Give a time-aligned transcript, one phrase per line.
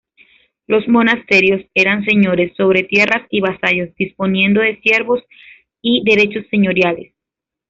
[0.65, 5.21] Los monasterios eran señores sobre tierras y vasallos, disponiendo de siervos
[5.79, 7.13] y derechos señoriales.